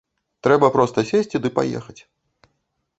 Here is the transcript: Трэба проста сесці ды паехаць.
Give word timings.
Трэба 0.47 0.69
проста 0.77 1.05
сесці 1.11 1.37
ды 1.47 1.55
паехаць. 1.61 1.99